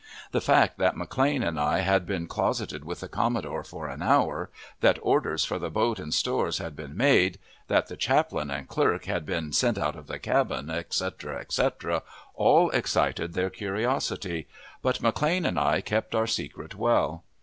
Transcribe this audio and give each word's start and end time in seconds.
The 0.31 0.41
fact 0.41 0.79
that 0.79 0.95
McLane 0.95 1.47
and 1.47 1.59
I 1.59 1.81
had 1.81 2.07
been 2.07 2.25
closeted 2.25 2.83
with 2.83 3.01
the 3.01 3.07
commodore 3.07 3.63
for 3.63 3.87
an 3.87 4.01
hour, 4.01 4.49
that 4.79 4.97
orders 5.03 5.45
for 5.45 5.59
the 5.59 5.69
boat 5.69 5.99
and 5.99 6.11
stores 6.11 6.57
had 6.57 6.75
been 6.75 6.97
made, 6.97 7.37
that 7.67 7.85
the 7.85 7.95
chaplain 7.95 8.49
and 8.49 8.67
clerk 8.67 9.05
had 9.05 9.27
been 9.27 9.53
sent 9.53 9.77
out 9.77 9.95
of 9.95 10.07
the 10.07 10.17
cabin, 10.17 10.71
etc., 10.71 11.37
etc., 11.37 12.01
all 12.33 12.71
excited 12.71 13.33
their 13.35 13.51
curiosity; 13.51 14.47
but 14.81 15.03
McLane 15.03 15.47
and 15.47 15.59
I 15.59 15.81
kept 15.81 16.15
our 16.15 16.25
secret 16.25 16.73
well. 16.73 17.23